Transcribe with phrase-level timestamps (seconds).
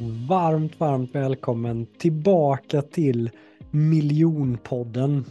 [0.00, 3.30] Varmt, varmt välkommen tillbaka till
[3.70, 5.24] Miljonpodden.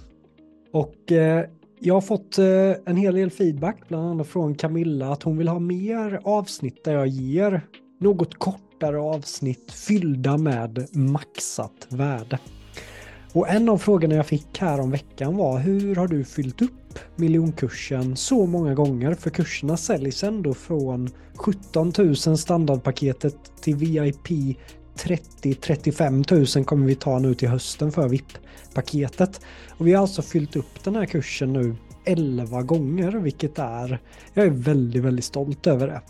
[0.71, 1.45] Och eh,
[1.79, 2.45] jag har fått eh,
[2.85, 6.93] en hel del feedback, bland annat från Camilla, att hon vill ha mer avsnitt där
[6.93, 7.61] jag ger
[7.99, 12.39] något kortare avsnitt fyllda med maxat värde.
[13.37, 16.99] Och en av frågorna jag fick här om veckan var hur har du fyllt upp
[17.15, 19.13] miljonkursen så många gånger?
[19.13, 24.27] För kurserna säljs ändå från 17 000 standardpaketet till VIP
[24.95, 29.41] 30-35 000 kommer vi ta nu till hösten för VIP-paketet.
[29.69, 33.99] Och vi har alltså fyllt upp den här kursen nu 11 gånger, vilket är,
[34.33, 36.01] jag är väldigt, väldigt stolt över det.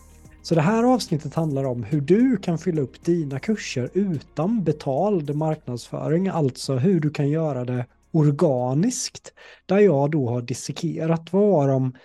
[0.47, 5.35] Så det här avsnittet handlar om hur du kan fylla upp dina kurser utan betald
[5.35, 9.33] marknadsföring, alltså hur du kan göra det organiskt.
[9.65, 11.95] Där jag då har dissekerat vad var de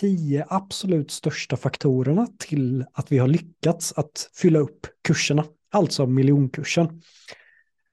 [0.00, 7.02] tio absolut största faktorerna till att vi har lyckats att fylla upp kurserna, alltså miljonkursen.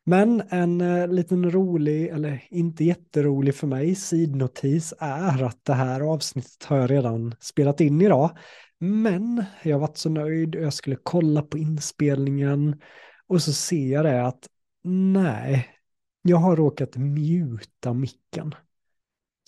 [0.05, 6.01] Men en eh, liten rolig, eller inte jätterolig för mig, sidnotis är att det här
[6.01, 8.31] avsnittet har jag redan spelat in idag.
[8.79, 12.81] Men jag varit så nöjd och jag skulle kolla på inspelningen
[13.27, 14.47] och så ser jag det att
[14.83, 15.67] nej,
[16.21, 18.55] jag har råkat mjuta micken.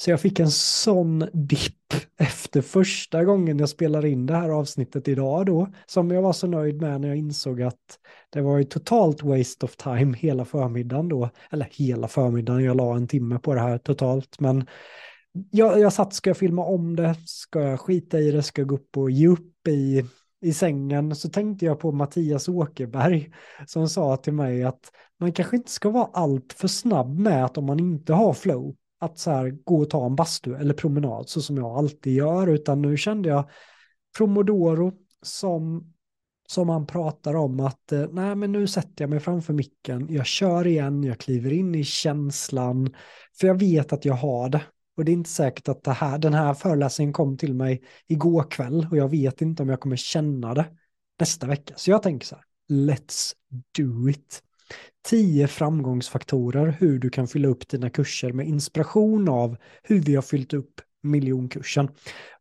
[0.01, 5.07] Så jag fick en sån dipp efter första gången jag spelade in det här avsnittet
[5.07, 8.63] idag då, som jag var så nöjd med när jag insåg att det var ju
[8.63, 13.53] totalt waste of time hela förmiddagen då, eller hela förmiddagen, jag la en timme på
[13.53, 14.65] det här totalt, men
[15.51, 18.69] jag, jag satt, ska jag filma om det, ska jag skita i det, ska jag
[18.69, 20.05] gå upp och ge upp i,
[20.41, 23.31] i sängen, så tänkte jag på Mattias Åkerberg
[23.67, 27.57] som sa till mig att man kanske inte ska vara allt för snabb med att
[27.57, 31.29] om man inte har flow, att så här gå och ta en bastu eller promenad
[31.29, 33.49] så som jag alltid gör, utan nu kände jag
[34.17, 35.93] Promodoro som
[36.47, 40.25] som han pratar om att eh, nej men nu sätter jag mig framför micken, jag
[40.25, 42.93] kör igen, jag kliver in i känslan,
[43.39, 44.61] för jag vet att jag har det.
[44.97, 48.51] Och det är inte säkert att det här, den här föreläsningen kom till mig igår
[48.51, 50.65] kväll och jag vet inte om jag kommer känna det
[51.19, 51.73] nästa vecka.
[51.77, 53.33] Så jag tänker så här, let's
[53.77, 54.43] do it.
[55.03, 60.21] Tio framgångsfaktorer hur du kan fylla upp dina kurser med inspiration av hur vi har
[60.21, 61.89] fyllt upp miljonkursen.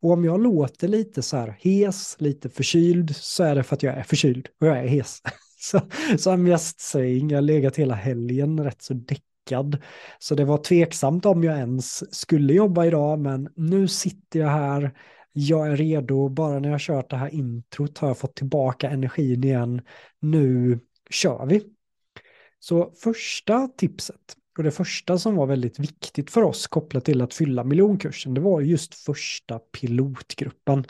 [0.01, 3.83] Och om jag låter lite så här hes, lite förkyld, så är det för att
[3.83, 5.23] jag är förkyld och jag är hes.
[5.59, 5.81] så,
[6.19, 9.79] så I'm just saying, jag har legat hela helgen rätt så däck packad.
[10.19, 14.93] Så det var tveksamt om jag ens skulle jobba idag, men nu sitter jag här,
[15.33, 19.45] jag är redo, bara när jag kört det här introt har jag fått tillbaka energin
[19.45, 19.83] igen.
[20.21, 20.81] Nu
[21.11, 21.63] kör vi.
[22.59, 27.35] Så första tipset, och det första som var väldigt viktigt för oss kopplat till att
[27.35, 30.85] fylla miljonkursen, det var just första pilotgruppen.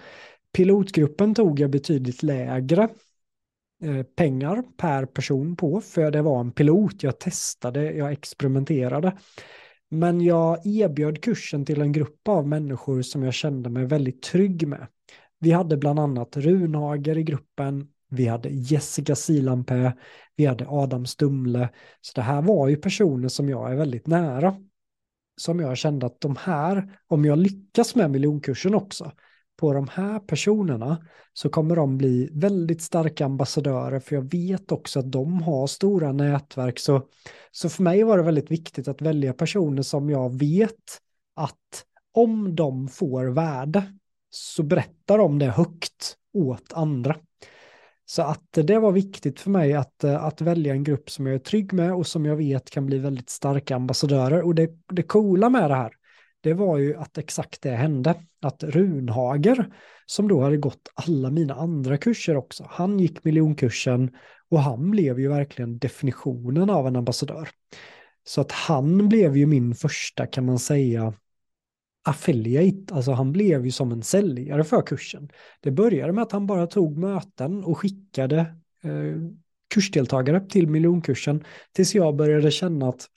[0.57, 2.89] Pilotgruppen tog jag betydligt lägre
[3.83, 7.03] Eh, pengar per person på, för det var en pilot.
[7.03, 9.17] Jag testade, jag experimenterade.
[9.89, 14.69] Men jag erbjöd kursen till en grupp av människor som jag kände mig väldigt trygg
[14.69, 14.87] med.
[15.39, 19.93] Vi hade bland annat Runhager i gruppen, vi hade Jessica Silampä,
[20.37, 21.69] vi hade Adam Stumle.
[22.01, 24.57] Så det här var ju personer som jag är väldigt nära.
[25.37, 29.13] Som jag kände att de här, om jag lyckas med miljonkursen också,
[29.61, 34.99] på de här personerna så kommer de bli väldigt starka ambassadörer för jag vet också
[34.99, 36.79] att de har stora nätverk.
[36.79, 37.03] Så,
[37.51, 41.01] så för mig var det väldigt viktigt att välja personer som jag vet
[41.37, 41.85] att
[42.15, 43.83] om de får värde
[44.31, 47.17] så berättar de det högt åt andra.
[48.05, 51.39] Så att det var viktigt för mig att, att välja en grupp som jag är
[51.39, 54.43] trygg med och som jag vet kan bli väldigt starka ambassadörer.
[54.43, 55.93] Och det, det coola med det här,
[56.41, 58.15] det var ju att exakt det hände.
[58.43, 59.73] Att Runhager,
[60.07, 64.11] som då hade gått alla mina andra kurser också, han gick miljonkursen
[64.49, 67.49] och han blev ju verkligen definitionen av en ambassadör.
[68.25, 71.15] Så att han blev ju min första, kan man säga,
[72.03, 75.29] affiliate, alltså han blev ju som en säljare för kursen.
[75.61, 78.39] Det började med att han bara tog möten och skickade
[78.85, 79.17] eh,
[79.75, 83.09] kursdeltagare till miljonkursen tills jag började känna att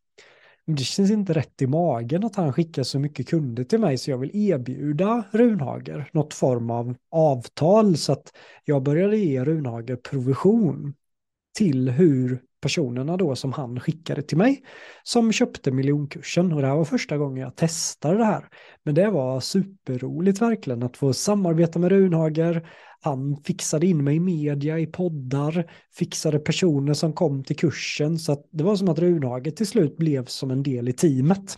[0.66, 4.12] det känns inte rätt i magen att han skickar så mycket kunder till mig så
[4.12, 8.34] jag vill erbjuda Runhager något form av avtal så att
[8.66, 10.94] jag började ge Runhager provision
[11.58, 14.64] till hur personerna då som han skickade till mig
[15.04, 18.46] som köpte miljonkursen och det här var första gången jag testade det här.
[18.84, 22.70] Men det var superroligt verkligen att få samarbeta med Runhager.
[23.02, 28.32] Han fixade in mig i media, i poddar, fixade personer som kom till kursen så
[28.32, 31.58] att det var som att Runhager till slut blev som en del i teamet.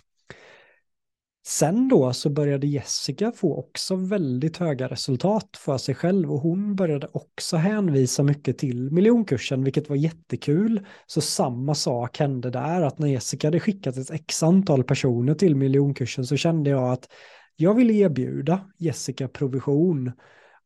[1.47, 6.75] Sen då så började Jessica få också väldigt höga resultat för sig själv och hon
[6.75, 10.85] började också hänvisa mycket till miljonkursen, vilket var jättekul.
[11.07, 15.55] Så samma sak hände där, att när Jessica hade skickat ett x antal personer till
[15.55, 17.09] miljonkursen så kände jag att
[17.55, 20.11] jag vill erbjuda Jessica provision.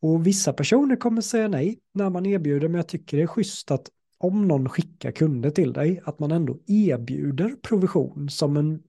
[0.01, 3.71] Och vissa personer kommer säga nej när man erbjuder, men jag tycker det är schysst
[3.71, 8.79] att om någon skickar kunder till dig, att man ändå erbjuder provision som en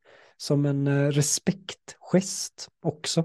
[0.41, 3.25] som en eh, respektgest också.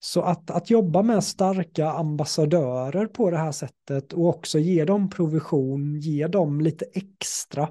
[0.00, 5.10] Så att, att jobba med starka ambassadörer på det här sättet och också ge dem
[5.10, 7.68] provision, ge dem lite extra,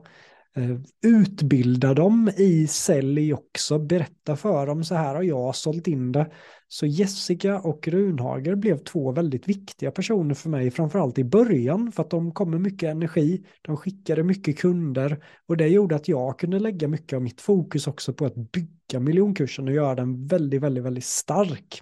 [0.56, 6.12] Eh, utbilda dem i sälj också, berätta för dem så här har jag sålt in
[6.12, 6.32] det.
[6.68, 12.04] Så Jessica och Runhager blev två väldigt viktiga personer för mig, framförallt i början, för
[12.04, 16.40] att de kom med mycket energi, de skickade mycket kunder och det gjorde att jag
[16.40, 20.62] kunde lägga mycket av mitt fokus också på att bygga miljonkursen och göra den väldigt,
[20.62, 21.82] väldigt, väldigt stark.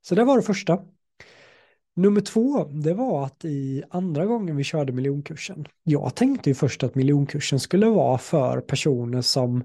[0.00, 0.84] Så det var det första.
[1.94, 6.82] Nummer två, det var att i andra gången vi körde miljonkursen, jag tänkte ju först
[6.82, 9.64] att miljonkursen skulle vara för personer som,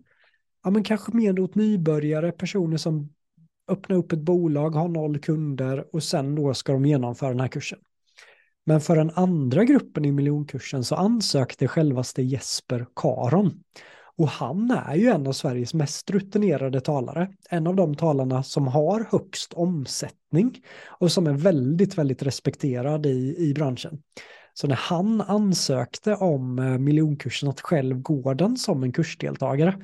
[0.64, 3.14] ja men kanske mer åt nybörjare, personer som
[3.72, 7.48] öppnar upp ett bolag, har noll kunder och sen då ska de genomföra den här
[7.48, 7.80] kursen.
[8.66, 13.64] Men för den andra gruppen i miljonkursen så ansökte självaste Jesper Karon.
[14.18, 17.30] Och han är ju en av Sveriges mest rutinerade talare.
[17.50, 20.62] En av de talarna som har högst omsättning
[21.00, 24.02] och som är väldigt, väldigt respekterad i, i branschen.
[24.54, 29.76] Så när han ansökte om eh, miljonkursen att själv gå den som en kursdeltagare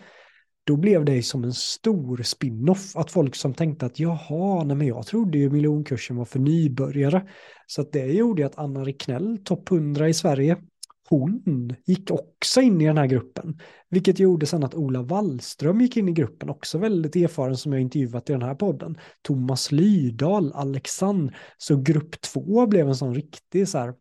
[0.65, 2.95] då blev det som en stor spin-off.
[2.95, 7.27] Att folk som tänkte att jaha, nej men jag trodde ju miljonkursen var för nybörjare.
[7.67, 10.57] Så att det gjorde att Anna Ricknell, topp 100 i Sverige,
[11.09, 13.59] hon gick också in i den här gruppen.
[13.89, 17.81] Vilket gjorde sen att Ola Wallström gick in i gruppen, också väldigt erfaren som jag
[17.81, 18.97] intervjuat i den här podden.
[19.21, 21.37] Thomas Lydahl, Alexander.
[21.57, 23.93] Så grupp två blev en sån riktig så här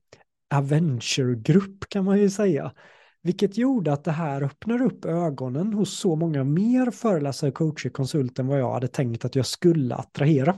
[0.54, 2.72] Avenger-grupp kan man ju säga.
[3.22, 8.42] Vilket gjorde att det här öppnar upp ögonen hos så många mer föreläsare, coacher, konsulter
[8.42, 10.56] än vad jag hade tänkt att jag skulle attrahera.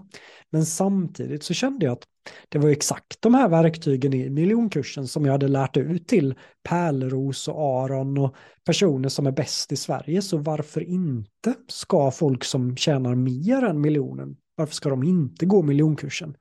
[0.50, 2.05] Men samtidigt så kände jag att
[2.48, 7.48] det var exakt de här verktygen i miljonkursen som jag hade lärt ut till Pärleros
[7.48, 10.22] och Aron och personer som är bäst i Sverige.
[10.22, 15.62] Så varför inte ska folk som tjänar mer än miljonen, varför ska de inte gå
[15.62, 16.36] miljonkursen?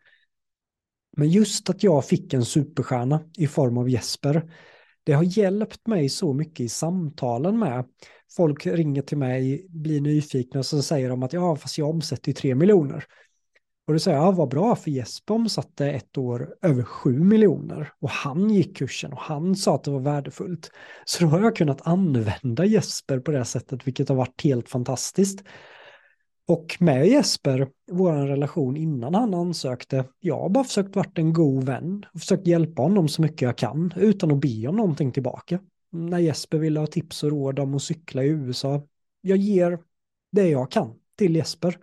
[1.18, 4.44] Men just att jag fick en superstjärna i form av Jesper
[5.04, 7.86] det har hjälpt mig så mycket i samtalen med.
[8.36, 12.28] Folk ringer till mig, blir nyfikna och så säger de att ja, fast jag omsätter
[12.30, 13.06] ju tre miljoner.
[13.88, 17.92] Och då säger jag, ja, vad bra, för Jesper omsatte ett år över sju miljoner
[18.00, 20.72] och han gick kursen och han sa att det var värdefullt.
[21.06, 25.44] Så då har jag kunnat använda Jesper på det sättet, vilket har varit helt fantastiskt.
[26.48, 31.64] Och med Jesper, vår relation innan han ansökte, jag har bara försökt vara en god
[31.64, 35.60] vän och försökt hjälpa honom så mycket jag kan utan att be om någonting tillbaka.
[35.92, 38.82] När Jesper ville ha tips och råd om att cykla i USA,
[39.22, 39.80] jag ger
[40.32, 41.78] det jag kan till Jesper.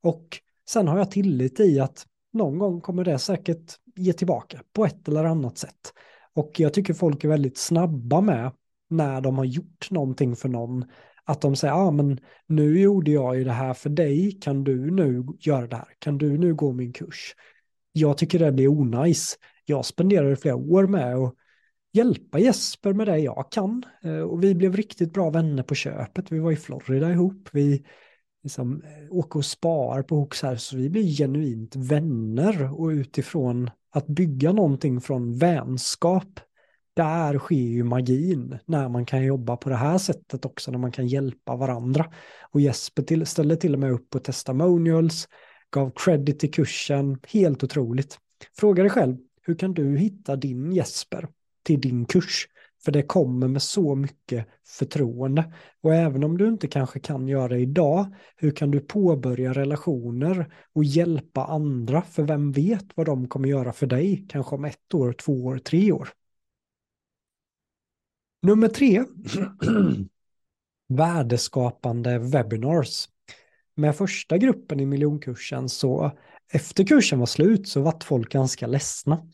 [0.00, 4.84] Och sen har jag tillit i att någon gång kommer det säkert ge tillbaka på
[4.84, 5.92] ett eller annat sätt.
[6.34, 8.52] Och jag tycker folk är väldigt snabba med
[8.90, 10.84] när de har gjort någonting för någon
[11.24, 14.64] att de säger, ja ah, men nu gjorde jag ju det här för dig, kan
[14.64, 15.88] du nu göra det här?
[15.98, 17.34] Kan du nu gå min kurs?
[17.92, 19.38] Jag tycker det blir onajs.
[19.64, 21.34] Jag spenderade flera år med att
[21.92, 23.82] hjälpa Jesper med det jag kan.
[24.02, 26.32] Eh, och vi blev riktigt bra vänner på köpet.
[26.32, 27.48] Vi var i Florida ihop.
[27.52, 27.84] Vi
[28.44, 32.80] liksom eh, åker och spar på Hooks här, så vi blir genuint vänner.
[32.80, 36.40] Och utifrån att bygga någonting från vänskap
[36.96, 40.92] där sker ju magin när man kan jobba på det här sättet också, när man
[40.92, 42.12] kan hjälpa varandra.
[42.50, 45.28] Och Jesper till, ställde till och med upp på testimonials,
[45.70, 48.18] gav credit till kursen, helt otroligt.
[48.56, 51.28] Fråga dig själv, hur kan du hitta din Jesper
[51.62, 52.48] till din kurs?
[52.84, 55.52] För det kommer med så mycket förtroende.
[55.82, 60.54] Och även om du inte kanske kan göra det idag, hur kan du påbörja relationer
[60.72, 62.02] och hjälpa andra?
[62.02, 65.58] För vem vet vad de kommer göra för dig, kanske om ett år, två år,
[65.58, 66.08] tre år.
[68.42, 69.04] Nummer tre,
[70.88, 73.08] värdeskapande webinars.
[73.76, 76.18] Med första gruppen i miljonkursen så
[76.52, 79.26] efter kursen var slut så vart folk ganska ledsna.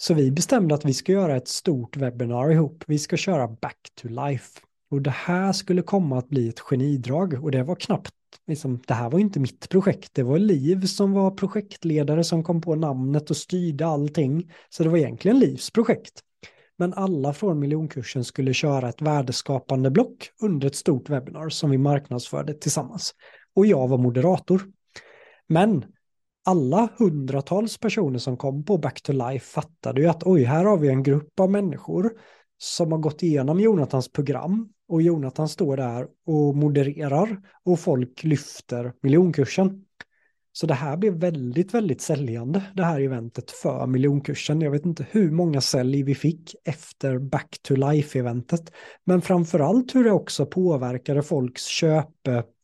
[0.00, 2.84] Så vi bestämde att vi ska göra ett stort webbinar ihop.
[2.86, 4.60] Vi ska köra back to life.
[4.90, 8.14] Och det här skulle komma att bli ett genidrag och det var knappt,
[8.46, 12.60] liksom, det här var inte mitt projekt, det var Liv som var projektledare som kom
[12.60, 14.52] på namnet och styrde allting.
[14.68, 16.20] Så det var egentligen Livs projekt.
[16.76, 21.78] Men alla från miljonkursen skulle köra ett värdeskapande block under ett stort webbinar som vi
[21.78, 23.14] marknadsförde tillsammans.
[23.54, 24.62] och jag var moderator.
[25.48, 25.84] Men
[26.48, 30.78] alla hundratals personer som kom på Back to Life fattade ju att oj, här har
[30.78, 32.12] vi en grupp av människor
[32.58, 38.92] som har gått igenom Jonathans program och Jonathan står där och modererar och folk lyfter
[39.02, 39.84] miljonkursen.
[40.52, 44.60] Så det här blev väldigt, väldigt säljande, det här eventet för miljonkursen.
[44.60, 48.72] Jag vet inte hur många sälj vi fick efter Back to Life-eventet,
[49.04, 51.62] men framförallt hur det också påverkade folks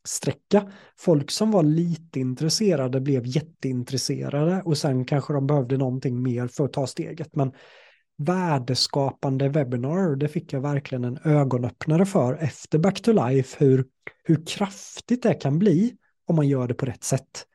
[0.04, 0.72] köpsträcka.
[0.98, 6.64] Folk som var lite intresserade blev jätteintresserade och sen kanske de behövde någonting mer för
[6.64, 7.36] att ta steget.
[7.36, 7.52] Men
[8.18, 13.84] värdeskapande webbinar, det fick jag verkligen en ögonöppnare för efter Back to Life, hur,
[14.24, 15.96] hur kraftigt det kan bli
[16.26, 17.46] om man gör det på rätt sätt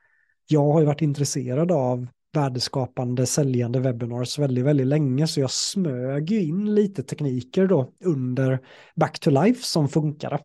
[0.52, 6.32] jag har ju varit intresserad av värdeskapande säljande webinars väldigt, väldigt länge så jag smög
[6.32, 8.60] in lite tekniker då under
[8.96, 10.40] Back to Life som funkade.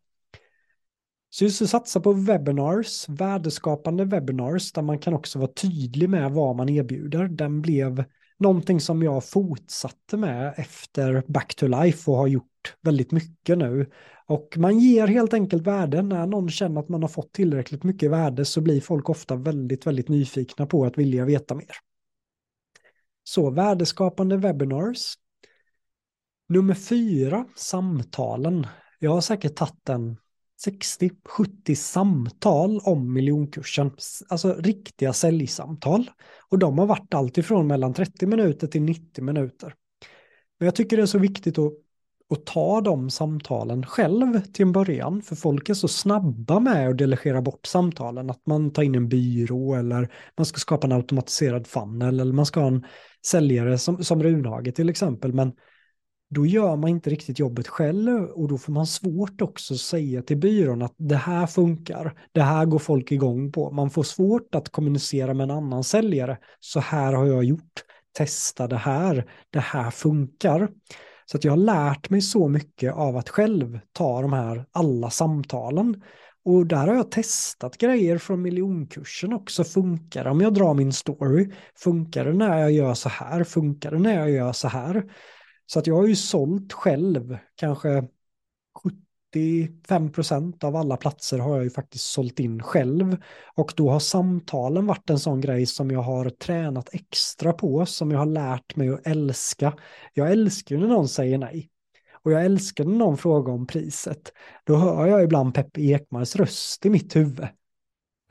[1.34, 6.32] Så just att satsa på webinars, värdeskapande webinars där man kan också vara tydlig med
[6.32, 8.04] vad man erbjuder, den blev
[8.38, 13.90] någonting som jag fortsatte med efter Back to Life och har gjort väldigt mycket nu.
[14.26, 16.02] Och man ger helt enkelt värde.
[16.02, 19.86] När någon känner att man har fått tillräckligt mycket värde så blir folk ofta väldigt,
[19.86, 21.76] väldigt nyfikna på att vilja veta mer.
[23.24, 25.14] Så värdeskapande webinars.
[26.48, 28.66] Nummer fyra, samtalen.
[28.98, 30.16] Jag har säkert tagit den.
[30.66, 33.90] 60-70 samtal om miljonkursen,
[34.28, 36.10] alltså riktiga säljsamtal.
[36.50, 39.74] Och de har varit alltifrån mellan 30 minuter till 90 minuter.
[40.58, 41.72] Men jag tycker det är så viktigt att,
[42.30, 46.98] att ta de samtalen själv till en början, för folk är så snabba med att
[46.98, 51.66] delegera bort samtalen, att man tar in en byrå eller man ska skapa en automatiserad
[51.66, 52.20] funnel.
[52.20, 52.84] Eller man ska ha en
[53.26, 55.52] säljare som, som Runhage till exempel, men
[56.30, 60.22] då gör man inte riktigt jobbet själv och då får man svårt också att säga
[60.22, 63.70] till byrån att det här funkar, det här går folk igång på.
[63.70, 66.38] Man får svårt att kommunicera med en annan säljare.
[66.60, 67.84] Så här har jag gjort,
[68.16, 70.68] testa det här, det här funkar.
[71.26, 75.10] Så att jag har lärt mig så mycket av att själv ta de här alla
[75.10, 76.02] samtalen.
[76.44, 79.64] Och där har jag testat grejer från miljonkursen också.
[79.64, 81.50] Funkar det om jag drar min story?
[81.76, 83.44] Funkar det när jag gör så här?
[83.44, 85.04] Funkar det när jag gör så här?
[85.66, 88.04] Så att jag har ju sålt själv, kanske
[89.34, 93.16] 75 procent av alla platser har jag ju faktiskt sålt in själv.
[93.54, 98.10] Och då har samtalen varit en sån grej som jag har tränat extra på, som
[98.10, 99.74] jag har lärt mig att älska.
[100.12, 101.70] Jag älskar ju när någon säger nej.
[102.12, 104.32] Och jag älskar när någon frågar om priset.
[104.64, 107.46] Då hör jag ibland Peppe Ekmars röst i mitt huvud.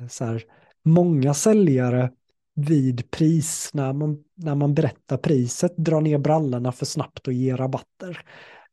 [0.10, 0.44] Så här,
[0.84, 2.12] många säljare
[2.56, 7.58] vid pris när man, när man berättar priset drar ner brallorna för snabbt och ger
[7.58, 8.22] rabatter.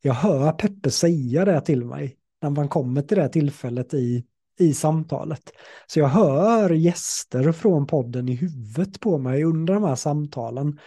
[0.03, 4.25] Jag hör Peppe säga det till mig när man kommer till det tillfället i,
[4.59, 5.53] i samtalet.
[5.87, 10.79] Så jag hör gäster från podden i huvudet på mig under de här samtalen.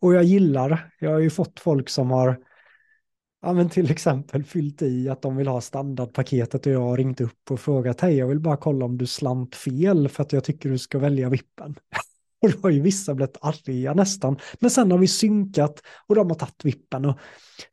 [0.00, 2.38] Och jag gillar, jag har ju fått folk som har
[3.42, 7.20] ja, men till exempel fyllt i att de vill ha standardpaketet och jag har ringt
[7.20, 10.44] upp och frågat hej jag vill bara kolla om du slant fel för att jag
[10.44, 11.74] tycker du ska välja vippen.
[12.46, 14.36] Och då har ju vissa blivit arga nästan.
[14.60, 17.04] Men sen har vi synkat och de har tagit vippen.
[17.04, 17.18] Och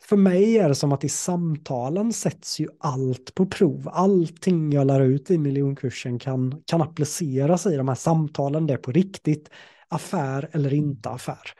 [0.01, 3.89] för mig är det som att i samtalen sätts ju allt på prov.
[3.94, 8.68] Allting jag lär ut i miljonkursen kan, kan appliceras i de här samtalen.
[8.68, 9.50] Det är på riktigt
[9.88, 11.51] affär eller inte affär.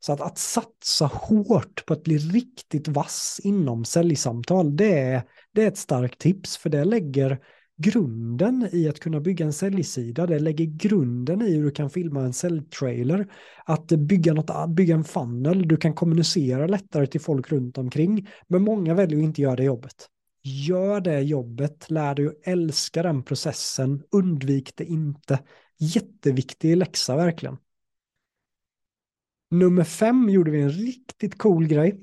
[0.00, 5.22] Så att, att satsa hårt på att bli riktigt vass inom säljsamtal, det är,
[5.54, 7.38] det är ett starkt tips för det lägger
[7.76, 12.20] grunden i att kunna bygga en säljsida, det lägger grunden i hur du kan filma
[12.20, 13.32] en säljtrailer,
[13.64, 18.62] att bygga, något, bygga en funnel, du kan kommunicera lättare till folk runt omkring, men
[18.62, 20.08] många väljer att inte göra det jobbet.
[20.44, 25.38] Gör det jobbet, lär dig att älska den processen, undvik det inte.
[25.78, 27.56] Jätteviktig läxa verkligen.
[29.50, 32.00] Nummer fem gjorde vi en riktigt cool grej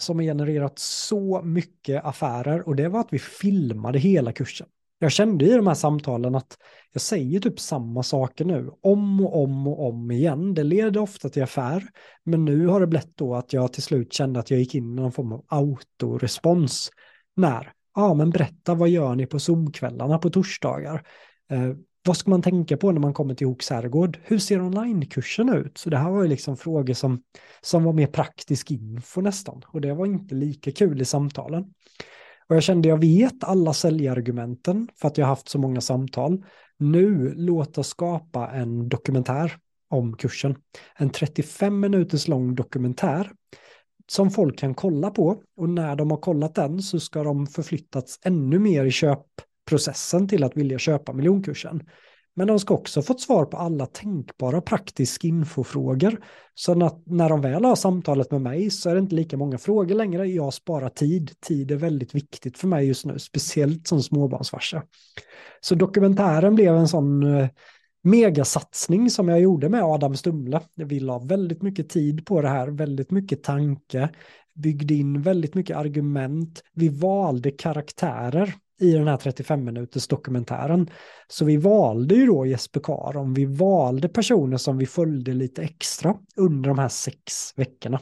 [0.00, 4.66] som har genererat så mycket affärer och det var att vi filmade hela kursen.
[4.98, 6.56] Jag kände i de här samtalen att
[6.92, 10.54] jag säger typ samma saker nu, om och om och om igen.
[10.54, 11.84] Det leder ofta till affär,
[12.24, 14.92] men nu har det blivit då att jag till slut kände att jag gick in
[14.92, 16.90] i någon form av autorespons.
[17.36, 17.72] När?
[17.94, 21.06] Ja, men berätta, vad gör ni på Zoom-kvällarna på torsdagar?
[21.50, 21.72] Eh,
[22.06, 24.18] vad ska man tänka på när man kommer till Hooks herrgård?
[24.22, 25.78] Hur ser onlinekursen ut?
[25.78, 27.22] Så det här var ju liksom frågor som,
[27.60, 29.62] som var mer praktisk info nästan.
[29.66, 31.64] Och det var inte lika kul i samtalen.
[32.48, 36.44] Och jag kände, jag vet alla säljargumenten för att jag har haft så många samtal.
[36.78, 39.56] Nu, låt oss skapa en dokumentär
[39.90, 40.56] om kursen.
[40.96, 43.32] En 35 minuters lång dokumentär
[44.10, 48.18] som folk kan kolla på och när de har kollat den så ska de förflyttats
[48.24, 51.82] ännu mer i köpprocessen till att vilja köpa miljonkursen.
[52.38, 56.20] Men de ska också fått svar på alla tänkbara praktiska infofrågor.
[56.54, 59.58] Så att när de väl har samtalet med mig så är det inte lika många
[59.58, 60.26] frågor längre.
[60.26, 61.30] Jag sparar tid.
[61.40, 64.82] Tid är väldigt viktigt för mig just nu, speciellt som småbarnsfarsa.
[65.60, 67.48] Så dokumentären blev en sån eh,
[68.02, 70.60] megasatsning som jag gjorde med Adam Stumle.
[70.74, 74.08] Vi la väldigt mycket tid på det här, väldigt mycket tanke,
[74.54, 76.62] byggde in väldigt mycket argument.
[76.74, 80.90] Vi valde karaktärer i den här 35 minuters dokumentären.
[81.28, 86.16] Så vi valde ju då Jesper Karon, vi valde personer som vi följde lite extra
[86.36, 88.00] under de här sex veckorna.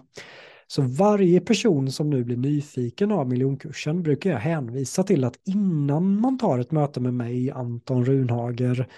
[0.66, 6.20] Så varje person som nu blir nyfiken av miljonkursen brukar jag hänvisa till att innan
[6.20, 8.88] man tar ett möte med mig, Anton Runhager,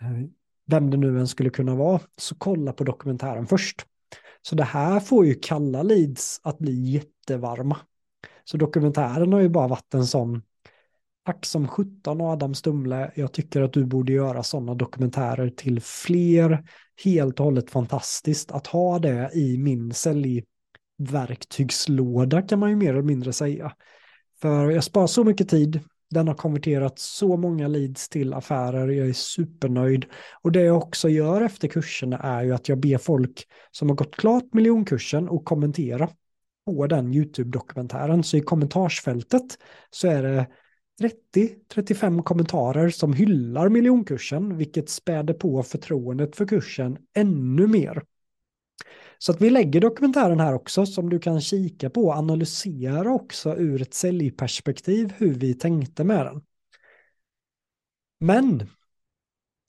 [0.00, 0.26] eh,
[0.66, 3.86] vem det nu än skulle kunna vara, så kolla på dokumentären först.
[4.42, 7.76] Så det här får ju kalla leads att bli jättevarma.
[8.44, 10.42] Så dokumentären har ju bara varit en sån
[11.26, 13.10] Tack som 17 Adam Stumle.
[13.14, 16.64] Jag tycker att du borde göra sådana dokumentärer till fler.
[17.04, 23.02] Helt och hållet fantastiskt att ha det i min säljverktygslåda kan man ju mer eller
[23.02, 23.72] mindre säga.
[24.40, 25.80] För jag sparar så mycket tid.
[26.10, 28.88] Den har konverterat så många leads till affärer.
[28.88, 30.06] Jag är supernöjd.
[30.42, 33.96] Och det jag också gör efter kurserna är ju att jag ber folk som har
[33.96, 36.08] gått klart miljonkursen och kommentera
[36.66, 38.22] på den YouTube-dokumentären.
[38.22, 39.58] Så i kommentarsfältet
[39.90, 40.46] så är det
[41.00, 48.02] 30-35 kommentarer som hyllar miljonkursen, vilket späder på förtroendet för kursen ännu mer.
[49.18, 53.56] Så att vi lägger dokumentären här också som du kan kika på och analysera också
[53.56, 56.42] ur ett säljperspektiv hur vi tänkte med den.
[58.20, 58.68] Men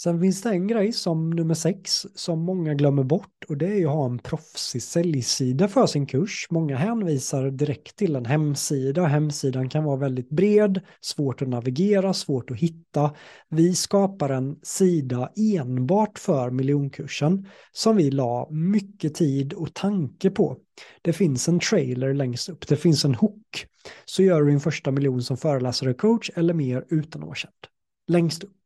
[0.04, 3.86] Sen finns det en grej som nummer sex som många glömmer bort och det är
[3.86, 6.48] att ha en proffsig säljsida för sin kurs.
[6.50, 9.06] Många hänvisar direkt till en hemsida.
[9.06, 13.16] Hemsidan kan vara väldigt bred, svårt att navigera, svårt att hitta.
[13.50, 20.58] Vi skapar en sida enbart för miljonkursen som vi la mycket tid och tanke på.
[21.02, 23.68] Det finns en trailer längst upp, det finns en hook.
[24.06, 27.36] Så gör du din första miljon som föreläsare och coach eller mer utan att vara
[27.36, 27.54] känd.
[28.08, 28.61] Längst upp.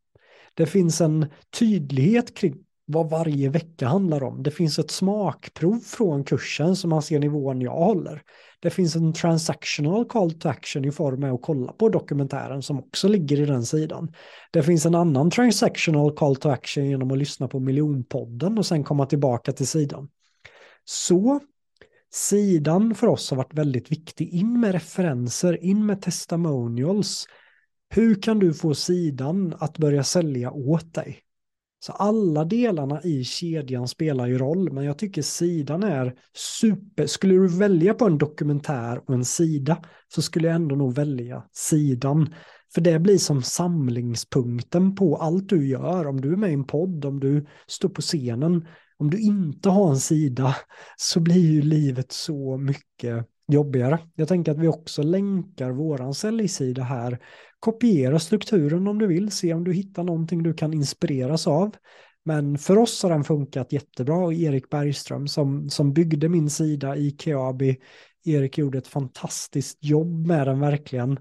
[0.56, 1.26] Det finns en
[1.60, 2.56] tydlighet kring
[2.88, 4.44] vad varje vecka handlar om.
[4.44, 8.22] Det finns ett smakprov från kursen som man ser nivån jag håller.
[8.60, 12.80] Det finns en transactional call to action i form av att kolla på dokumentären som
[12.80, 14.14] också ligger i den sidan.
[14.52, 18.84] Det finns en annan transactional call to action genom att lyssna på miljonpodden och sen
[18.84, 20.10] komma tillbaka till sidan.
[20.86, 21.40] Så
[22.14, 24.30] sidan för oss har varit väldigt viktig.
[24.30, 27.26] In med referenser, in med testimonials,
[27.96, 31.20] hur kan du få sidan att börja sälja åt dig?
[31.80, 37.06] Så alla delarna i kedjan spelar ju roll, men jag tycker sidan är super.
[37.06, 39.78] Skulle du välja på en dokumentär och en sida
[40.08, 42.34] så skulle jag ändå nog välja sidan.
[42.74, 46.08] För det blir som samlingspunkten på allt du gör.
[46.08, 49.70] Om du är med i en podd, om du står på scenen, om du inte
[49.70, 50.56] har en sida
[50.98, 54.00] så blir ju livet så mycket jobbigare.
[54.16, 57.20] Jag tänker att vi också länkar våran säljsida här
[57.60, 61.76] kopiera strukturen om du vill, se om du hittar någonting du kan inspireras av.
[62.26, 66.96] Men för oss har den funkat jättebra och Erik Bergström som, som byggde min sida
[66.96, 67.78] i Keabi,
[68.26, 71.20] Erik gjorde ett fantastiskt jobb med den verkligen.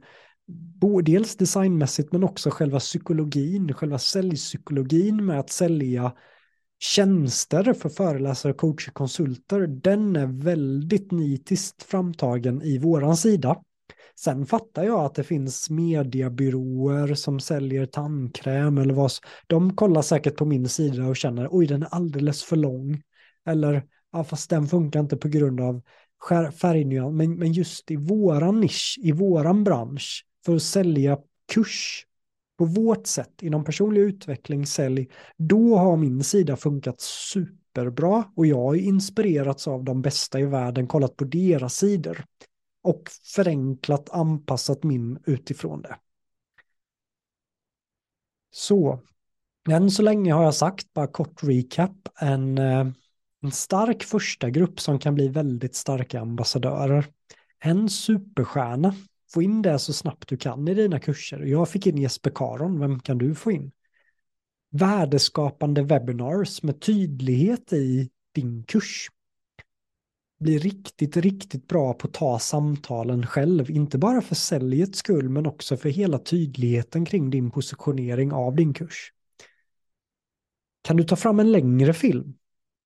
[1.04, 6.12] Dels designmässigt men också själva psykologin, själva säljpsykologin med att sälja
[6.78, 9.66] tjänster för föreläsare, coacher, konsulter.
[9.66, 13.56] Den är väldigt nitiskt framtagen i våran sida.
[14.20, 19.10] Sen fattar jag att det finns mediebyråer som säljer tandkräm eller vad.
[19.46, 23.02] De kollar säkert på min sida och känner oj den är alldeles för lång.
[23.46, 25.82] Eller ja fast den funkar inte på grund av
[26.60, 27.14] färgnyans.
[27.14, 31.18] Men, men just i våran nisch, i våran bransch, för att sälja
[31.52, 32.06] kurs
[32.58, 38.56] på vårt sätt inom personlig utveckling, sälj, då har min sida funkat superbra och jag
[38.56, 42.24] har inspirerats av de bästa i världen, kollat på deras sidor
[42.82, 45.96] och förenklat anpassat min utifrån det.
[48.50, 49.00] Så,
[49.70, 52.86] än så länge har jag sagt, bara kort recap, en, eh,
[53.42, 57.06] en stark första grupp som kan bli väldigt starka ambassadörer.
[57.58, 58.94] En superstjärna,
[59.34, 61.40] få in det så snabbt du kan i dina kurser.
[61.40, 63.72] Jag fick in Jesper Karon, vem kan du få in?
[64.70, 69.10] Värdeskapande webinars med tydlighet i din kurs
[70.44, 73.70] bli riktigt, riktigt bra på att ta samtalen själv.
[73.70, 78.74] Inte bara för säljets skull, men också för hela tydligheten kring din positionering av din
[78.74, 79.12] kurs.
[80.82, 82.34] Kan du ta fram en längre film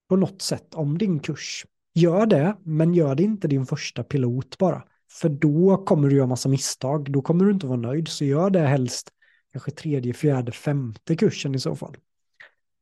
[0.09, 1.67] på något sätt om din kurs?
[1.95, 4.85] Gör det, men gör det inte din första pilot bara.
[5.11, 7.13] För då kommer du göra massa misstag.
[7.13, 8.09] Då kommer du inte vara nöjd.
[8.09, 9.11] Så gör det helst
[9.53, 11.97] kanske tredje, fjärde, femte kursen i så fall.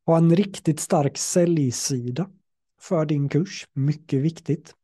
[0.06, 2.30] Ha en riktigt stark säljsida
[2.80, 4.74] för din kurs, mycket viktigt.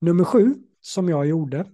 [0.00, 1.66] Nummer sju, som jag gjorde,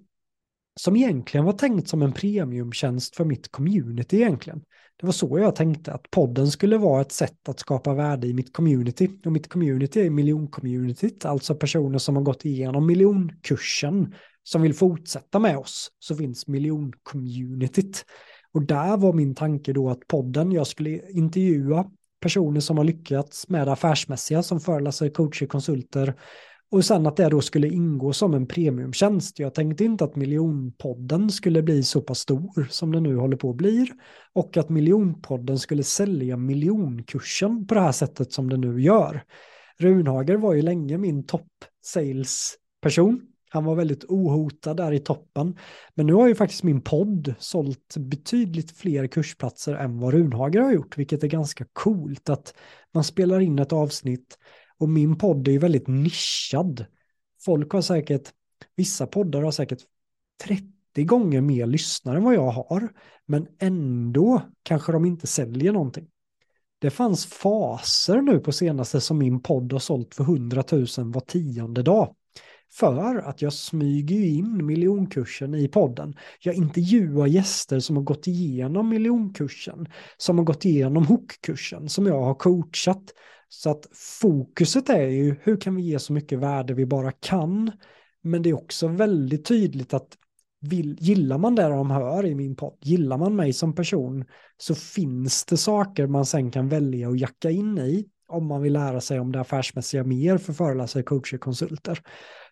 [0.80, 4.62] som egentligen var tänkt som en premiumtjänst för mitt community egentligen.
[4.96, 8.34] Det var så jag tänkte att podden skulle vara ett sätt att skapa värde i
[8.34, 9.10] mitt community.
[9.24, 14.14] Och mitt community är miljoncommunityt, alltså personer som har gått igenom miljonkursen
[14.50, 18.04] som vill fortsätta med oss, så finns miljoncommunityt.
[18.52, 23.48] Och där var min tanke då att podden, jag skulle intervjua personer som har lyckats
[23.48, 26.14] med det affärsmässiga som föreläsare, coacher, konsulter
[26.70, 29.38] och sen att det då skulle ingå som en premiumtjänst.
[29.38, 33.50] Jag tänkte inte att miljonpodden skulle bli så pass stor som den nu håller på
[33.50, 33.86] att bli.
[34.32, 39.24] Och att miljonpodden skulle sälja miljonkursen på det här sättet som den nu gör.
[39.78, 43.20] Runhager var ju länge min topp sales-person.
[43.48, 45.56] Han var väldigt ohotad där i toppen.
[45.94, 50.72] Men nu har ju faktiskt min podd sålt betydligt fler kursplatser än vad Runhager har
[50.72, 52.54] gjort, vilket är ganska coolt att
[52.94, 54.38] man spelar in ett avsnitt
[54.78, 56.86] och min podd är ju väldigt nischad.
[57.44, 58.32] Folk har säkert,
[58.76, 59.80] vissa poddar har säkert
[60.44, 62.88] 30 gånger mer lyssnare än vad jag har,
[63.26, 66.06] men ändå kanske de inte säljer någonting.
[66.78, 71.20] Det fanns faser nu på senaste som min podd har sålt för 100 000 var
[71.20, 72.14] tionde dag.
[72.70, 76.14] För att jag smyger in miljonkursen i podden.
[76.40, 82.22] Jag intervjuar gäster som har gått igenom miljonkursen, som har gått igenom hookkursen, som jag
[82.22, 83.02] har coachat.
[83.48, 83.86] Så att
[84.20, 87.72] fokuset är ju hur kan vi ge så mycket värde vi bara kan.
[88.22, 90.16] Men det är också väldigt tydligt att
[90.60, 94.24] vill, gillar man det de hör i min podd, gillar man mig som person
[94.56, 98.72] så finns det saker man sen kan välja att jacka in i om man vill
[98.72, 102.02] lära sig om det affärsmässiga mer för föreläsare, coacher, konsulter.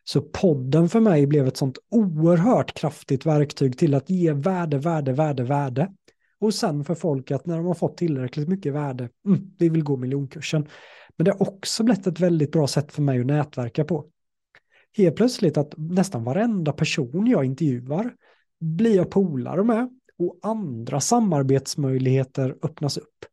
[0.09, 5.13] Så podden för mig blev ett sånt oerhört kraftigt verktyg till att ge värde, värde,
[5.13, 5.93] värde, värde.
[6.39, 9.85] Och sen för folk att när de har fått tillräckligt mycket värde, mm, vi vill
[9.85, 10.69] gå miljonkursen.
[11.17, 14.07] Men det har också blivit ett väldigt bra sätt för mig att nätverka på.
[14.97, 18.15] Helt plötsligt att nästan varenda person jag intervjuar
[18.61, 19.89] blir jag polare med
[20.19, 23.25] och andra samarbetsmöjligheter öppnas upp.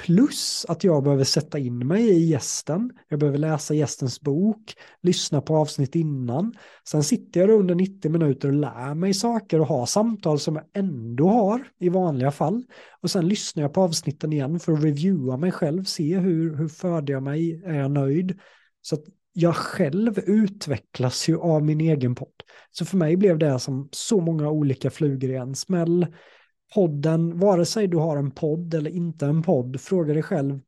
[0.00, 2.90] Plus att jag behöver sätta in mig i gästen.
[3.08, 6.54] Jag behöver läsa gästens bok, lyssna på avsnitt innan.
[6.88, 10.64] Sen sitter jag under 90 minuter och lär mig saker och har samtal som jag
[10.74, 12.64] ändå har i vanliga fall.
[13.00, 16.68] Och sen lyssnar jag på avsnitten igen för att reviewa mig själv, se hur, hur
[16.68, 18.38] förde jag mig, är jag nöjd?
[18.82, 22.28] Så att jag själv utvecklas ju av min egen podd.
[22.70, 26.06] Så för mig blev det som så många olika flugor i en smäll
[26.74, 30.60] podden, vare sig du har en podd eller inte en podd, fråga dig själv,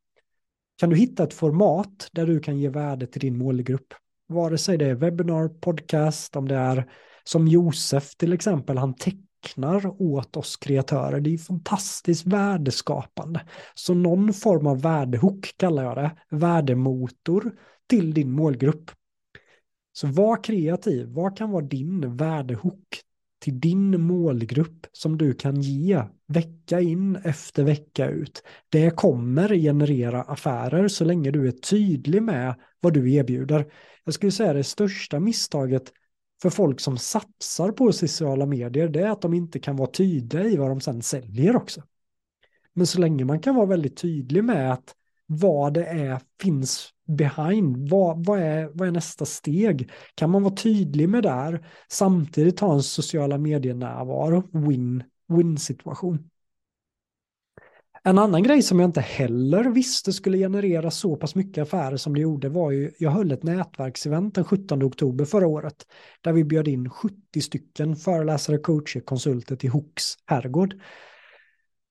[0.77, 3.93] kan du hitta ett format där du kan ge värde till din målgrupp?
[4.27, 6.91] Vare sig det är webbinar, podcast, om det är
[7.23, 11.19] som Josef till exempel, han tecknar åt oss kreatörer.
[11.19, 13.41] Det är fantastiskt värdeskapande.
[13.75, 17.55] Så någon form av värdehook kallar jag det, värdemotor
[17.89, 18.91] till din målgrupp.
[19.93, 23.04] Så var kreativ, vad kan vara din värdehook
[23.45, 28.43] till din målgrupp som du kan ge vecka in efter vecka ut.
[28.69, 33.71] Det kommer generera affärer så länge du är tydlig med vad du erbjuder.
[34.03, 35.91] Jag skulle säga det största misstaget
[36.41, 40.43] för folk som satsar på sociala medier det är att de inte kan vara tydliga
[40.43, 41.83] i vad de sen säljer också.
[42.73, 47.89] Men så länge man kan vara väldigt tydlig med att vad det är finns behind?
[47.89, 49.91] Vad, vad, är, vad är nästa steg?
[50.15, 54.67] Kan man vara tydlig med där samtidigt ha en sociala medier-närvaro?
[54.67, 56.29] Win, win-situation.
[58.07, 62.13] En annan grej som jag inte heller visste skulle generera så pass mycket affärer som
[62.13, 65.87] det gjorde var ju, jag höll ett nätverksevent den 17 oktober förra året,
[66.21, 70.75] där vi bjöd in 70 stycken föreläsare, coacher, konsulter till Hooks herrgård.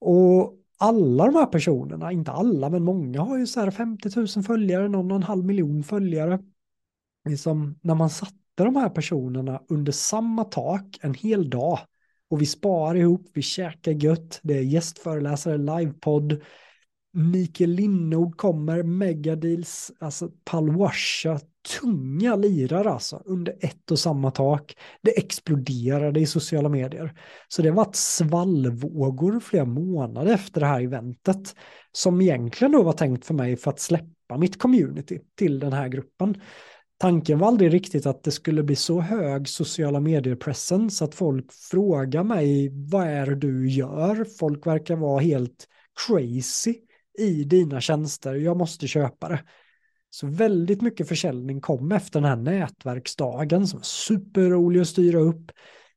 [0.00, 4.44] Och alla de här personerna, inte alla men många har ju så här 50 000
[4.44, 6.38] följare, någon och en halv miljon följare.
[7.28, 11.78] Liksom, när man satte de här personerna under samma tak en hel dag
[12.30, 16.42] och vi sparar ihop, vi käkar gött, det är gästföreläsare, livepodd,
[17.16, 21.40] Mikael Linnord kommer, megadeals, alltså Palwasha,
[21.80, 24.76] tunga lirare alltså, under ett och samma tak.
[25.02, 27.14] Det exploderade i sociala medier.
[27.48, 31.54] Så det har varit svallvågor flera månader efter det här eventet,
[31.92, 35.88] som egentligen då var tänkt för mig för att släppa mitt community till den här
[35.88, 36.40] gruppen.
[36.98, 42.24] Tanken var aldrig riktigt att det skulle bli så hög sociala medier-presence att folk frågar
[42.24, 44.24] mig vad är det du gör?
[44.38, 45.68] Folk verkar vara helt
[46.06, 46.74] crazy
[47.18, 49.44] i dina tjänster, jag måste köpa det.
[50.10, 55.52] Så väldigt mycket försäljning kom efter den här nätverksdagen som var superrolig att styra upp.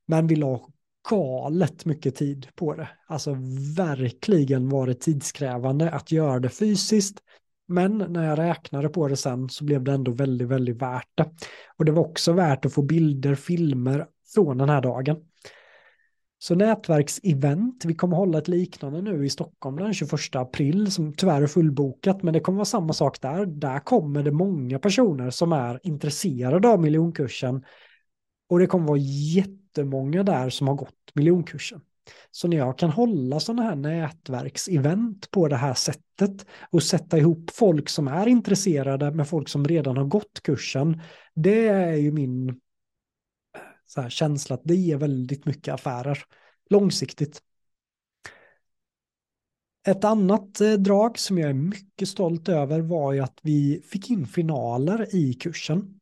[0.08, 0.70] Men vi la
[1.10, 2.90] galet mycket tid på det.
[3.08, 3.38] Alltså
[3.78, 7.20] verkligen var det tidskrävande att göra det fysiskt.
[7.68, 11.32] Men när jag räknade på det sen så blev det ändå väldigt, väldigt värt det.
[11.78, 15.18] Och det var också värt att få bilder, filmer från den här dagen.
[16.40, 21.42] Så nätverksevent, vi kommer hålla ett liknande nu i Stockholm den 21 april som tyvärr
[21.42, 23.46] är fullbokat men det kommer vara samma sak där.
[23.46, 27.64] Där kommer det många personer som är intresserade av miljonkursen
[28.50, 28.98] och det kommer vara
[29.36, 31.82] jättemånga där som har gått miljonkursen.
[32.32, 37.52] Så när jag kan hålla sådana här nätverksevent på det här sättet och sätta ihop
[37.54, 41.02] folk som är intresserade med folk som redan har gått kursen,
[41.36, 42.60] det är ju min
[43.88, 46.24] så här, känsla att det ger väldigt mycket affärer
[46.70, 47.42] långsiktigt.
[49.88, 54.10] Ett annat eh, drag som jag är mycket stolt över var ju att vi fick
[54.10, 56.00] in finaler i kursen.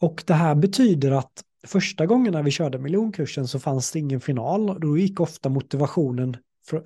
[0.00, 4.20] Och det här betyder att första gången när vi körde miljonkursen så fanns det ingen
[4.20, 4.80] final.
[4.80, 6.36] Då gick ofta motivationen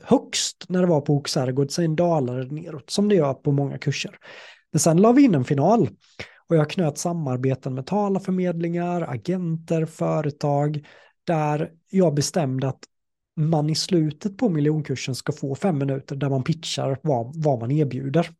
[0.02, 3.78] högst när det var på Oxergård, sen dalade det neråt som det gör på många
[3.78, 4.18] kurser.
[4.72, 5.88] Men sen la vi in en final
[6.48, 10.86] och jag knöt samarbeten med talarförmedlingar, agenter, företag
[11.24, 12.84] där jag bestämde att
[13.36, 17.70] man i slutet på miljonkursen ska få fem minuter där man pitchar vad, vad man
[17.70, 18.30] erbjuder.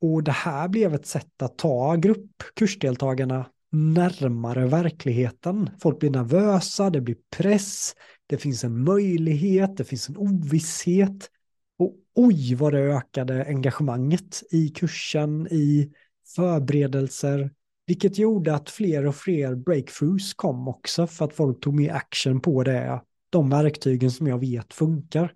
[0.00, 5.70] Och det här blev ett sätt att ta gruppkursdeltagarna närmare verkligheten.
[5.80, 7.94] Folk blir nervösa, det blir press,
[8.26, 11.30] det finns en möjlighet, det finns en ovisshet.
[11.78, 15.92] Och oj vad det ökade engagemanget i kursen, i
[16.36, 17.50] förberedelser,
[17.86, 22.40] vilket gjorde att fler och fler breakthroughs kom också för att folk tog mer action
[22.40, 25.32] på det, de verktygen som jag vet funkar.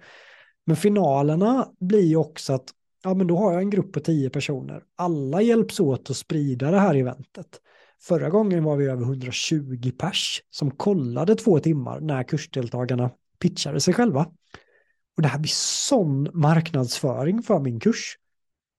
[0.67, 2.71] Men finalerna blir ju också att
[3.05, 4.83] ja, men då har jag en grupp på tio personer.
[4.97, 7.61] Alla hjälps åt att sprida det här eventet.
[8.01, 13.95] Förra gången var vi över 120 pers som kollade två timmar när kursdeltagarna pitchade sig
[13.95, 14.27] själva.
[15.17, 18.17] Och det här blir sån marknadsföring för min kurs.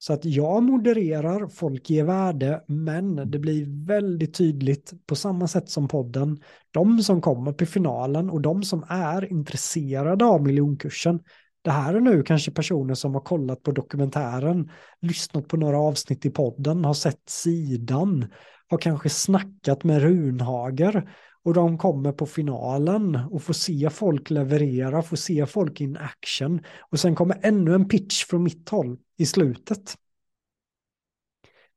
[0.01, 5.69] Så att jag modererar, folk ger värde, men det blir väldigt tydligt på samma sätt
[5.69, 6.39] som podden.
[6.71, 11.19] De som kommer till finalen och de som är intresserade av miljonkursen.
[11.61, 16.25] Det här är nu kanske personer som har kollat på dokumentären, lyssnat på några avsnitt
[16.25, 18.25] i podden, har sett sidan,
[18.69, 21.09] har kanske snackat med Runhager
[21.43, 26.61] och de kommer på finalen och får se folk leverera, får se folk in action
[26.79, 29.95] och sen kommer ännu en pitch från mitt håll i slutet.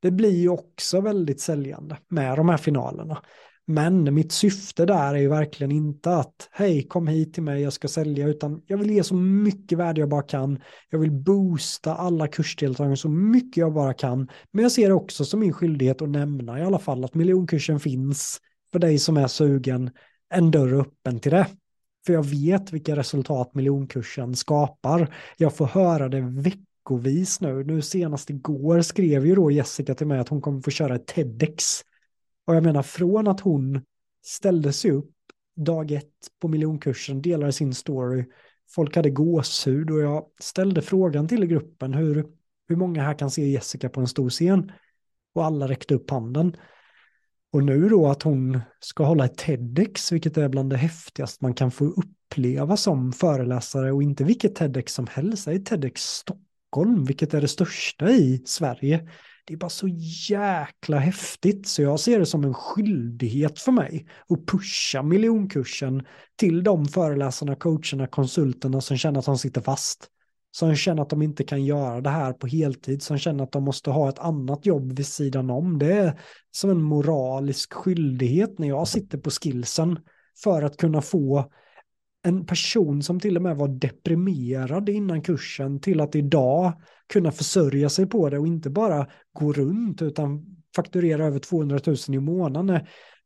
[0.01, 3.22] Det blir ju också väldigt säljande med de här finalerna.
[3.66, 7.72] Men mitt syfte där är ju verkligen inte att hej kom hit till mig jag
[7.72, 10.61] ska sälja utan jag vill ge så mycket värde jag bara kan.
[10.90, 14.29] Jag vill boosta alla kursdeltagare så mycket jag bara kan.
[14.51, 17.81] Men jag ser det också som min skyldighet att nämna i alla fall att miljonkursen
[17.81, 18.40] finns
[18.73, 19.91] för dig som är sugen.
[20.35, 21.47] En dörr öppen till det.
[22.07, 25.15] För jag vet vilka resultat miljonkursen skapar.
[25.37, 27.65] Jag får höra det veckovis nu.
[27.65, 31.07] Nu senast igår skrev ju då Jessica till mig att hon kommer få köra ett
[31.07, 31.83] TEDx
[32.47, 33.81] och jag menar från att hon
[34.25, 35.11] ställde sig upp
[35.57, 36.07] dag ett
[36.41, 38.25] på miljonkursen, delade sin story,
[38.71, 42.27] folk hade gåshud och jag ställde frågan till gruppen hur,
[42.69, 44.73] hur många här kan se Jessica på en stor scen?
[45.35, 46.57] Och alla räckte upp handen.
[47.53, 51.55] Och nu då att hon ska hålla ett TEDx, vilket är bland det häftigaste man
[51.55, 53.93] kan få uppleva som föreläsare.
[53.93, 58.43] Och inte vilket TEDx som helst, det är TEDx Stockholm, vilket är det största i
[58.47, 59.09] Sverige.
[59.45, 59.88] Det är bara så
[60.29, 61.67] jäkla häftigt.
[61.69, 67.55] Så jag ser det som en skyldighet för mig att pusha miljonkursen till de föreläsarna,
[67.57, 70.09] coacherna, konsulterna som känner att de sitter fast.
[70.55, 73.65] Som känner att de inte kan göra det här på heltid, som känner att de
[73.65, 75.79] måste ha ett annat jobb vid sidan om.
[75.79, 79.99] Det är som en moralisk skyldighet när jag sitter på skillsen
[80.43, 81.51] för att kunna få
[82.23, 86.73] en person som till och med var deprimerad innan kursen till att idag
[87.12, 91.97] kunna försörja sig på det och inte bara gå runt utan fakturera över 200 000
[92.09, 92.67] i månaden.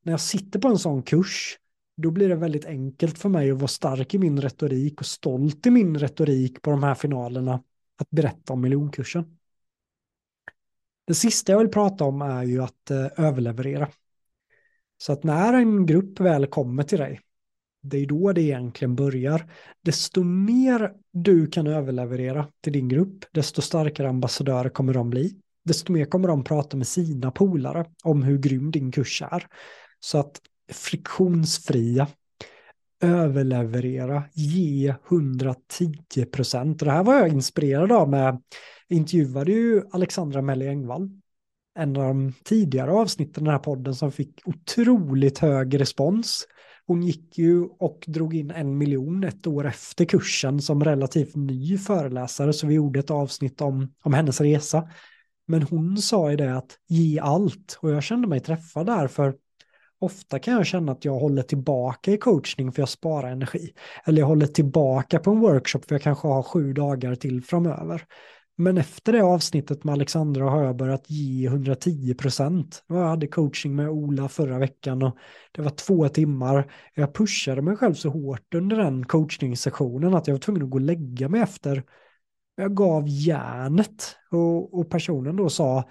[0.02, 1.58] När jag sitter på en sån kurs
[1.96, 5.66] då blir det väldigt enkelt för mig att vara stark i min retorik och stolt
[5.66, 7.62] i min retorik på de här finalerna
[7.96, 9.38] att berätta om miljonkursen.
[11.06, 13.88] Det sista jag vill prata om är ju att eh, överleverera.
[14.98, 17.20] Så att när en grupp väl kommer till dig,
[17.82, 19.52] det är då det egentligen börjar.
[19.82, 25.40] Desto mer du kan överleverera till din grupp, desto starkare ambassadörer kommer de bli.
[25.64, 29.46] Desto mer kommer de prata med sina polare om hur grym din kurs är.
[30.00, 30.40] Så att
[30.72, 32.06] friktionsfria,
[33.00, 36.80] överleverera, ge 110 procent.
[36.80, 38.42] Det här var jag inspirerad av med,
[38.88, 41.10] intervjuade ju Alexandra Melli Engvall,
[41.78, 46.46] en av de tidigare avsnitten i den här podden som fick otroligt hög respons
[46.86, 51.78] Hon gick ju och drog in en miljon ett år efter kursen som relativt ny
[51.78, 54.88] föreläsare, så vi gjorde ett avsnitt om, om hennes resa.
[55.46, 59.34] Men hon sa ju det att ge allt och jag kände mig träffad där för
[59.98, 63.72] ofta kan jag känna att jag håller tillbaka i coachning för jag sparar energi.
[64.04, 68.02] Eller jag håller tillbaka på en workshop för jag kanske har sju dagar till framöver.
[68.58, 72.84] Men efter det avsnittet med Alexandra har jag börjat ge 110 procent.
[72.86, 75.16] Jag hade coaching med Ola förra veckan och
[75.52, 76.72] det var två timmar.
[76.94, 80.76] Jag pushade mig själv så hårt under den coachningssessionen att jag var tvungen att gå
[80.76, 81.82] och lägga mig efter.
[82.56, 85.84] Jag gav järnet och, och personen då sa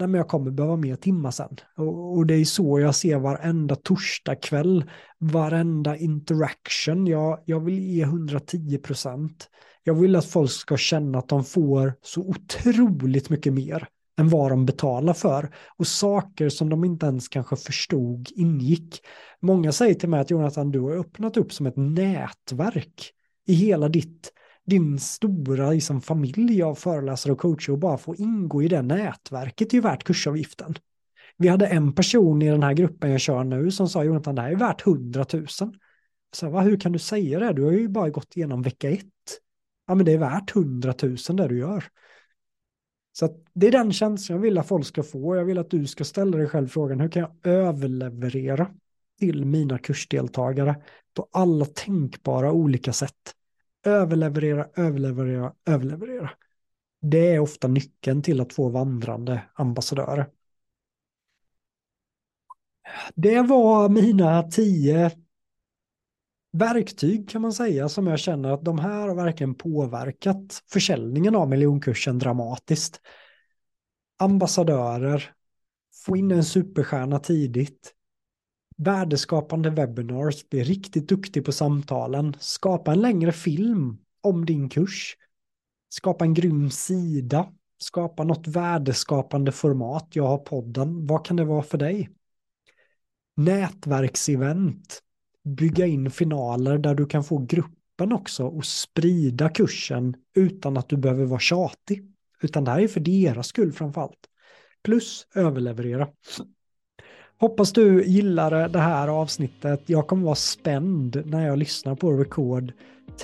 [0.00, 1.56] nej men jag kommer behöva mer timmar sen.
[1.76, 4.84] Och, och, det är så jag ser varenda torsdag kväll,
[5.18, 7.06] varenda interaction.
[7.06, 9.48] Jag, jag vill ge 110 procent.
[9.82, 14.50] Jag vill att folk ska känna att de får så otroligt mycket mer än vad
[14.50, 15.54] de betalar för.
[15.76, 19.00] Och saker som de inte ens kanske förstod ingick.
[19.40, 23.12] Många säger till mig att Jonathan, du har öppnat upp som ett nätverk
[23.46, 24.32] i hela ditt
[24.70, 29.72] din stora liksom, familj av föreläsare och coacher och bara få ingå i det nätverket
[29.72, 30.74] är ju värt kursavgiften.
[31.36, 34.42] Vi hade en person i den här gruppen jag kör nu som sa Jonathan, det
[34.42, 35.46] här är värt 100 000.
[36.32, 37.52] Så, va, hur kan du säga det?
[37.52, 39.06] Du har ju bara gått igenom vecka ett.
[39.86, 41.84] Ja, men det är värt 100 000 det du gör.
[43.12, 45.36] Så det är den känslan jag vill att folk ska få.
[45.36, 48.70] Jag vill att du ska ställa dig själv frågan, hur kan jag överleverera
[49.18, 50.82] till mina kursdeltagare
[51.14, 53.34] på alla tänkbara olika sätt?
[53.84, 56.30] Överleverera, överleverera, överleverera.
[57.00, 60.30] Det är ofta nyckeln till att få vandrande ambassadörer.
[63.14, 65.10] Det var mina tio
[66.52, 71.48] verktyg kan man säga som jag känner att de här har verkligen påverkat försäljningen av
[71.48, 73.00] miljonkursen dramatiskt.
[74.18, 75.34] Ambassadörer,
[76.06, 77.94] få in en superstjärna tidigt,
[78.84, 85.16] värdeskapande webinars, bli riktigt duktig på samtalen, skapa en längre film om din kurs,
[85.88, 90.08] skapa en grym sida, skapa något värdeskapande format.
[90.12, 92.10] Jag har podden, vad kan det vara för dig?
[93.36, 95.02] Nätverksevent,
[95.44, 100.96] bygga in finaler där du kan få gruppen också och sprida kursen utan att du
[100.96, 102.12] behöver vara tjatig.
[102.42, 104.28] Utan det här är för deras skull framför allt.
[104.82, 106.08] Plus överleverera.
[107.40, 109.82] Hoppas du gillar det här avsnittet.
[109.86, 112.72] Jag kommer vara spänd när jag lyssnar på rekord.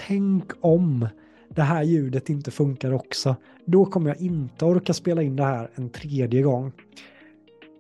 [0.06, 1.08] Tänk om
[1.48, 3.36] det här ljudet inte funkar också.
[3.66, 6.72] Då kommer jag inte orka spela in det här en tredje gång.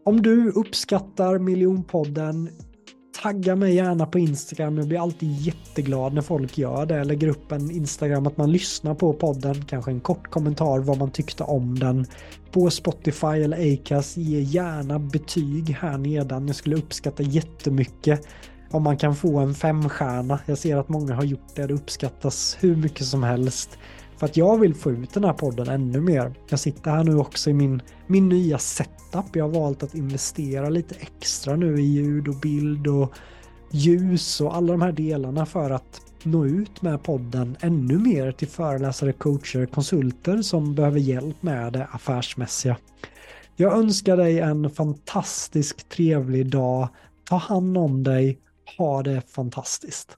[0.04, 2.48] Om du uppskattar miljonpodden,
[3.22, 4.78] tagga mig gärna på Instagram.
[4.78, 6.96] Jag blir alltid jätteglad när folk gör det.
[6.96, 10.98] Jag lägger upp en Instagram att man lyssnar på podden, kanske en kort kommentar vad
[10.98, 12.06] man tyckte om den.
[12.52, 16.46] På Spotify eller Acast, ge gärna betyg här nedan.
[16.46, 18.28] Jag skulle uppskatta jättemycket
[18.70, 20.40] om man kan få en femstjärna.
[20.46, 23.78] Jag ser att många har gjort det, det uppskattas hur mycket som helst.
[24.18, 26.34] För att jag vill få ut den här podden ännu mer.
[26.48, 29.36] Jag sitter här nu också i min, min nya setup.
[29.36, 33.12] Jag har valt att investera lite extra nu i ljud och bild och
[33.70, 38.48] ljus och alla de här delarna för att nå ut med podden ännu mer till
[38.48, 42.76] föreläsare, coacher, konsulter som behöver hjälp med det affärsmässiga.
[43.56, 46.88] Jag önskar dig en fantastisk trevlig dag.
[47.24, 48.38] Ta hand om dig.
[48.78, 50.16] Ha det fantastiskt.